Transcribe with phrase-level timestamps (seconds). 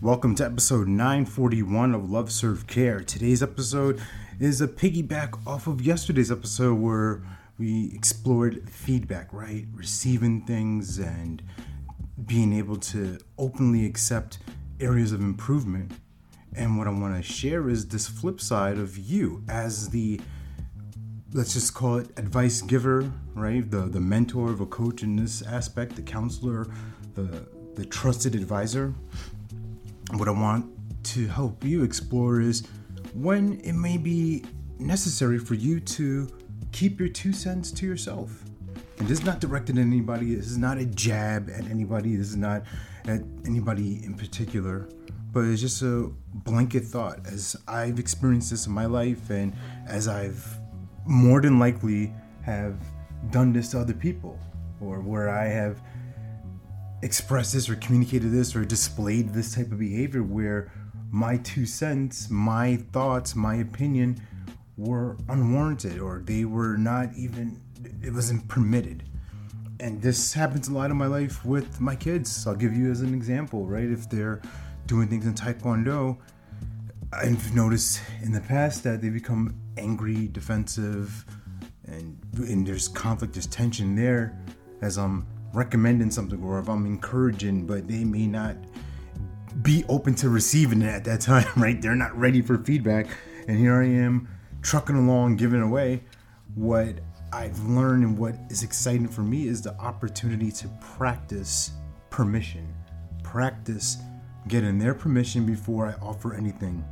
[0.00, 3.00] Welcome to episode 941 of Love Serve Care.
[3.00, 4.00] Today's episode
[4.38, 7.20] is a piggyback off of yesterday's episode where
[7.58, 9.66] we explored feedback, right?
[9.74, 11.42] Receiving things and
[12.26, 14.38] being able to openly accept
[14.78, 15.90] areas of improvement.
[16.54, 20.20] And what I want to share is this flip side of you as the
[21.32, 23.68] let's just call it advice giver, right?
[23.68, 26.68] The the mentor, the coach in this aspect, the counselor,
[27.16, 28.94] the the trusted advisor
[30.12, 30.72] what I want
[31.04, 32.66] to help you explore is
[33.14, 34.44] when it may be
[34.78, 36.28] necessary for you to
[36.72, 38.44] keep your two cents to yourself.
[38.98, 42.30] And this is not directed at anybody, this is not a jab at anybody, this
[42.30, 42.62] is not
[43.06, 44.88] at anybody in particular,
[45.32, 47.26] but it's just a blanket thought.
[47.26, 49.54] As I've experienced this in my life and
[49.86, 50.58] as I've
[51.06, 52.76] more than likely have
[53.30, 54.38] done this to other people
[54.80, 55.80] or where I have
[57.02, 60.70] expressed this or communicated this or displayed this type of behavior where
[61.10, 64.20] my two cents, my thoughts, my opinion
[64.76, 67.60] were unwarranted or they were not even,
[68.02, 69.04] it wasn't permitted.
[69.80, 72.46] And this happens a lot in my life with my kids.
[72.46, 73.88] I'll give you as an example, right?
[73.88, 74.42] If they're
[74.86, 76.18] doing things in Taekwondo,
[77.12, 81.24] I've noticed in the past that they become angry, defensive,
[81.86, 84.36] and, and there's conflict, there's tension there
[84.82, 88.56] as I'm recommending something or if I'm encouraging, but they may not
[89.62, 91.80] be open to receiving it at that time, right?
[91.80, 93.06] They're not ready for feedback.
[93.46, 94.28] And here I am
[94.62, 96.02] trucking along, giving away
[96.54, 97.00] what
[97.32, 101.72] I've learned and what is exciting for me is the opportunity to practice
[102.10, 102.74] permission.
[103.22, 103.98] Practice
[104.48, 106.84] getting their permission before I offer anything.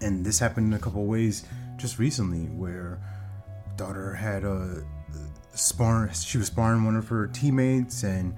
[0.00, 1.44] And this happened in a couple ways
[1.76, 3.00] just recently where
[3.76, 4.84] daughter had a
[5.56, 6.12] sparring.
[6.12, 8.34] She was sparring one of her teammates, and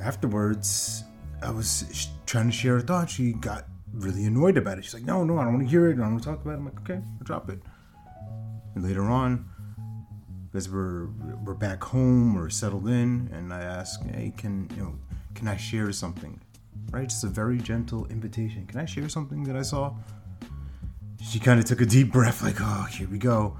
[0.00, 1.04] afterwards,
[1.42, 3.10] I was trying to share a thought.
[3.10, 4.84] She got really annoyed about it.
[4.84, 5.94] She's like, "No, no, I don't want to hear it.
[5.94, 7.62] I don't want to talk about it." I'm like, "Okay, I'll drop it."
[8.74, 9.48] And later on,
[10.54, 11.06] as we're
[11.44, 14.98] we're back home, we're settled in, and I ask, "Hey, can you know,
[15.34, 16.40] can I share something?"
[16.90, 17.08] Right?
[17.08, 18.66] Just a very gentle invitation.
[18.66, 19.94] Can I share something that I saw?
[21.22, 23.56] She kind of took a deep breath, like, "Oh, here we go,"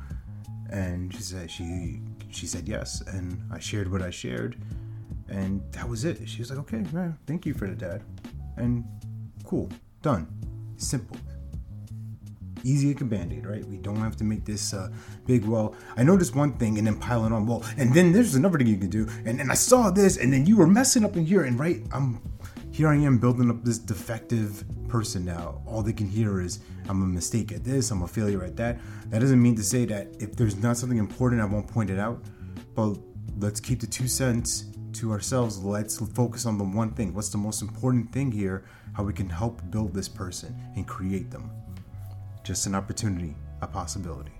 [0.70, 2.00] and she said she
[2.30, 4.56] she said yes, and I shared what I shared,
[5.28, 6.28] and that was it.
[6.28, 8.02] She was like, okay, man, thank you for the dad,
[8.56, 8.84] and
[9.44, 9.68] cool,
[10.02, 10.28] done,
[10.76, 11.16] simple.
[12.62, 13.64] Easy like a band-aid, right?
[13.64, 14.90] We don't have to make this uh,
[15.26, 15.46] big.
[15.46, 17.46] Well, I noticed one thing, and then pile it on.
[17.46, 20.30] Well, and then there's another thing you can do, and, and I saw this, and
[20.30, 22.20] then you were messing up in here, and right, I'm
[22.70, 22.88] here.
[22.88, 25.62] I am building up this defective person now.
[25.66, 28.78] All they can hear is I'm a mistake at this, I'm a failure at that.
[29.06, 31.98] That doesn't mean to say that if there's not something important, I won't point it
[31.98, 32.22] out.
[32.74, 32.96] But
[33.38, 34.64] let's keep the two cents
[34.94, 35.58] to ourselves.
[35.58, 37.14] Let's focus on the one thing.
[37.14, 38.64] What's the most important thing here?
[38.92, 41.50] How we can help build this person and create them.
[42.42, 44.39] Just an opportunity, a possibility.